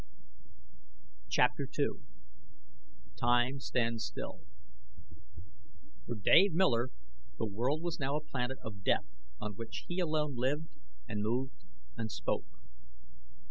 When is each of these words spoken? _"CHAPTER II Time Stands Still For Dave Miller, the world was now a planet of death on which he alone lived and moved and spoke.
_"CHAPTER 1.29 1.69
II 1.77 2.01
Time 3.19 3.59
Stands 3.59 4.03
Still 4.03 4.41
For 6.07 6.15
Dave 6.15 6.53
Miller, 6.55 6.89
the 7.37 7.45
world 7.45 7.83
was 7.83 7.99
now 7.99 8.15
a 8.15 8.23
planet 8.25 8.57
of 8.63 8.81
death 8.83 9.05
on 9.39 9.53
which 9.55 9.85
he 9.87 9.99
alone 9.99 10.33
lived 10.35 10.69
and 11.07 11.21
moved 11.21 11.65
and 11.95 12.11
spoke. 12.11 12.47